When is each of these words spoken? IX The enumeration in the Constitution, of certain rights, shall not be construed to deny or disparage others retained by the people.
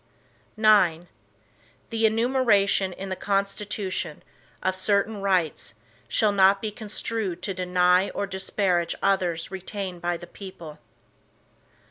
IX 0.57 1.05
The 1.91 2.07
enumeration 2.07 2.91
in 2.91 3.09
the 3.09 3.15
Constitution, 3.15 4.23
of 4.63 4.75
certain 4.75 5.17
rights, 5.21 5.75
shall 6.07 6.31
not 6.31 6.59
be 6.59 6.71
construed 6.71 7.43
to 7.43 7.53
deny 7.53 8.09
or 8.09 8.25
disparage 8.25 8.95
others 9.03 9.51
retained 9.51 10.01
by 10.01 10.17
the 10.17 10.25
people. 10.25 10.79